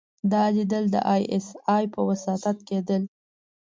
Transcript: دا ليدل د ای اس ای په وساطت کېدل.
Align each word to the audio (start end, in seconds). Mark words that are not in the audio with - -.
دا 0.31 0.43
ليدل 0.55 0.85
د 0.93 0.95
ای 1.13 1.21
اس 1.35 1.47
ای 1.75 1.83
په 1.93 1.99
وساطت 2.09 2.57
کېدل. 2.67 3.01